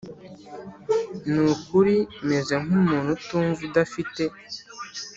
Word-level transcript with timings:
Ni 1.29 1.39
ukuri 1.53 1.95
meze 2.27 2.53
nk 2.63 2.69
umuntu 2.79 3.09
utumva 3.17 3.59
Udafite 3.69 4.23